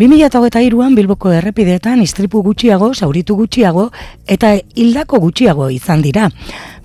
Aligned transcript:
2008an 0.00 0.94
Bilboko 0.96 1.28
errepideetan 1.36 2.00
istripu 2.00 2.40
gutxiago, 2.40 2.86
zauritu 2.94 3.34
gutxiago 3.36 3.90
eta 4.24 4.54
hildako 4.74 5.18
gutxiago 5.20 5.66
izan 5.74 6.00
dira. 6.00 6.30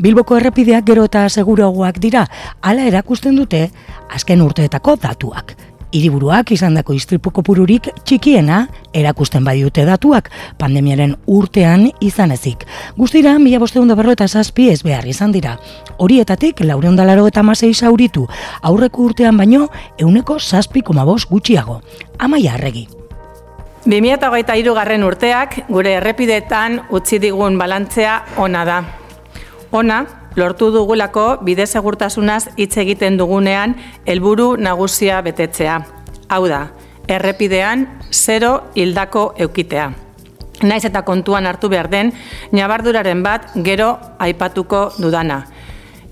Bilboko 0.04 0.36
errepideak 0.36 0.84
gero 0.90 1.06
eta 1.08 1.22
seguroagoak 1.30 2.02
dira, 2.04 2.26
hala 2.60 2.84
erakusten 2.90 3.38
dute 3.40 3.70
azken 4.12 4.44
urteetako 4.44 4.98
datuak. 5.06 5.54
Hiriburuak 5.96 6.52
izandako 6.52 6.92
istripu 6.92 7.32
kopururik 7.32 7.88
txikiena 8.04 8.66
erakusten 8.92 9.48
badiute 9.48 9.86
datuak 9.88 10.28
pandemiaren 10.60 11.16
urtean 11.26 11.88
izan 12.04 12.36
ezik. 12.36 12.68
Guztira, 12.98 13.38
mila 13.40 13.64
bosteun 13.64 13.88
da 13.88 14.12
eta 14.12 14.28
zazpi 14.28 14.68
ez 14.74 14.84
behar 14.84 15.08
izan 15.08 15.32
dira. 15.32 15.56
Horietatik, 16.00 16.60
laureun 16.60 16.98
dalaro 16.98 17.28
eta 17.28 17.44
masei 17.44 17.74
zauritu, 17.74 18.28
aurreko 18.62 19.04
urtean 19.04 19.38
baino, 19.38 19.70
euneko 19.98 20.38
zazpi 20.38 20.82
komabos 20.82 21.26
gutxiago. 21.30 21.82
Amaia 22.20 22.56
arregi. 22.56 23.05
2008 23.86 24.74
garren 24.74 25.04
urteak, 25.06 25.60
gure 25.70 25.92
errepidetan 26.00 26.80
utzi 26.90 27.20
digun 27.22 27.60
balantzea 27.60 28.16
ona 28.42 28.64
da. 28.66 28.80
Ona, 29.78 30.00
lortu 30.36 30.72
dugulako 30.74 31.26
bide 31.46 31.68
segurtasunaz 31.68 32.48
hitz 32.58 32.78
egiten 32.82 33.20
dugunean 33.20 33.76
helburu 34.06 34.56
nagusia 34.58 35.22
betetzea. 35.22 35.78
Hau 36.34 36.48
da, 36.50 36.64
errepidean 37.08 37.86
zero 38.10 38.72
hildako 38.74 39.36
eukitea. 39.46 39.92
Naiz 40.64 40.86
eta 40.88 41.04
kontuan 41.06 41.46
hartu 41.46 41.70
behar 41.70 41.92
den, 41.92 42.10
nabarduraren 42.52 43.22
bat 43.22 43.52
gero 43.62 44.00
aipatuko 44.18 44.88
dudana. 44.98 45.44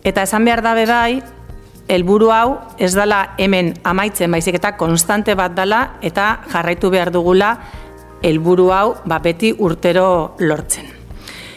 Eta 0.04 0.28
esan 0.28 0.46
behar 0.46 0.62
dabe 0.62 0.86
bai, 0.86 1.24
helburu 1.88 2.32
hau 2.32 2.58
ez 2.78 2.94
dala 2.96 3.36
hemen 3.38 3.74
amaitzen 3.84 4.32
baizik 4.32 4.56
eta 4.60 4.76
konstante 4.78 5.36
bat 5.36 5.56
dala 5.56 6.00
eta 6.02 6.40
jarraitu 6.52 6.90
behar 6.90 7.12
dugula 7.12 7.58
helburu 8.24 8.72
hau 8.72 8.96
ba 9.06 9.20
beti 9.20 9.54
urtero 9.60 10.36
lortzen. 10.40 11.04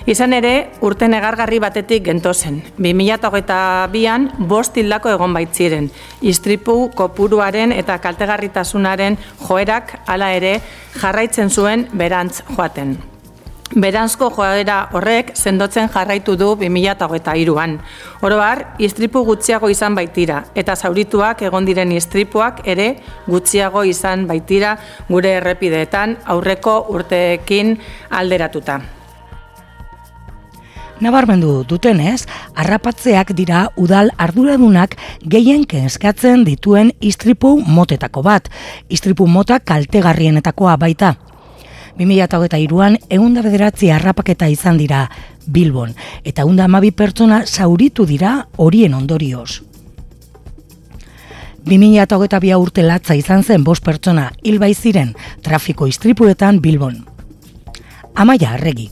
Izan 0.07 0.37
ere, 0.37 0.71
urte 0.87 1.09
negargarri 1.11 1.59
batetik 1.59 2.05
gentozen. 2.07 2.61
2008an, 2.79 4.29
bost 4.47 4.79
hildako 4.79 5.11
egon 5.17 5.35
baitziren. 5.35 5.89
Istripu, 6.23 6.77
kopuruaren 6.95 7.75
eta 7.75 7.99
kaltegarritasunaren 7.99 9.19
joerak 9.49 9.97
hala 10.07 10.31
ere 10.39 10.61
jarraitzen 11.01 11.51
zuen 11.51 11.89
berantz 11.91 12.45
joaten. 12.55 12.95
Beranzko 13.75 14.29
joera 14.31 14.77
horrek 14.95 15.33
sendotzen 15.35 15.89
jarraitu 15.91 16.37
du 16.39 16.53
2008an. 16.61 17.79
Oroar, 18.23 18.63
istripu 18.79 19.25
gutxiago 19.27 19.69
izan 19.73 19.97
baitira, 19.99 20.45
eta 20.55 20.77
zaurituak 20.77 21.43
egon 21.43 21.67
diren 21.67 21.91
istripuak 21.93 22.63
ere 22.65 22.93
gutxiago 23.27 23.83
izan 23.85 24.27
baitira 24.31 24.77
gure 25.09 25.35
errepideetan 25.41 26.17
aurreko 26.25 26.87
urteekin 26.95 27.77
alderatuta. 28.11 28.81
Nabarmendu 30.97 31.65
dutenez, 31.69 32.25
harrapatzeak 32.55 33.35
dira 33.37 33.67
udal 33.77 34.15
arduradunak 34.17 34.95
gehien 35.21 35.67
eskatzen 35.69 36.45
dituen 36.45 36.93
istripu 37.01 37.59
motetako 37.67 38.23
bat. 38.23 38.49
Istripu 38.89 39.27
mota 39.27 39.59
kaltegarrienetakoa 39.61 40.77
baita. 40.77 41.17
2008an 41.99 42.99
eunda 43.11 43.43
bederatzi 43.43 43.91
harrapaketa 43.91 44.49
izan 44.53 44.77
dira 44.79 45.07
Bilbon, 45.47 45.95
eta 46.25 46.43
eunda 46.43 46.65
amabi 46.65 46.91
pertsona 46.91 47.45
zauritu 47.47 48.07
dira 48.07 48.49
horien 48.57 48.95
ondorioz. 48.95 49.63
2008 51.67 52.55
urte 52.61 52.83
latza 52.83 53.17
izan 53.19 53.43
zen 53.43 53.65
bost 53.65 53.83
pertsona 53.85 54.29
hilbai 54.45 54.75
ziren 54.75 55.15
trafiko 55.43 55.89
istripuetan 55.91 56.61
Bilbon. 56.63 57.01
Amaia 58.15 58.53
arregi. 58.55 58.91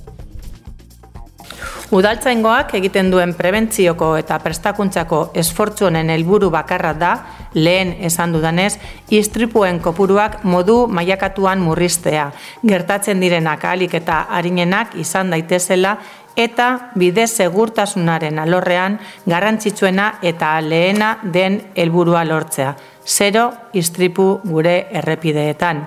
Udaltzaingoak 1.95 2.73
egiten 2.75 3.07
duen 3.13 3.37
prebentzioko 3.39 4.09
eta 4.19 4.41
prestakuntzako 4.43 5.19
esfortzu 5.39 5.87
honen 5.87 6.09
helburu 6.11 6.49
bakarra 6.51 6.91
da, 6.99 7.13
lehen 7.55 7.93
esan 8.09 8.35
dudanez, 8.35 8.81
istripuen 9.15 9.79
kopuruak 9.85 10.41
modu 10.43 10.89
mailakatuan 10.91 11.63
murriztea, 11.63 12.27
gertatzen 12.67 13.23
direnak 13.23 13.63
alik 13.71 13.95
eta 14.01 14.25
harinenak 14.27 14.99
izan 14.99 15.31
daitezela 15.31 15.95
eta 16.35 16.69
bide 16.99 17.29
segurtasunaren 17.29 18.43
alorrean 18.43 18.99
garrantzitsuena 19.31 20.17
eta 20.23 20.57
lehena 20.67 21.19
den 21.23 21.61
helburua 21.77 22.25
lortzea. 22.27 22.75
Zero 23.07 23.53
istripu 23.73 24.41
gure 24.43 24.81
errepideetan. 24.91 25.87